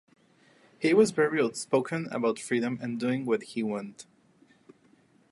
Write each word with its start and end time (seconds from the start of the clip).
He 0.79 0.95
was 0.95 1.11
very 1.11 1.39
outspoken 1.39 2.07
about 2.09 2.39
freedom 2.39 2.79
and 2.81 2.99
doing 2.99 3.23
what 3.23 3.55
you 3.55 3.67
want. 3.67 4.07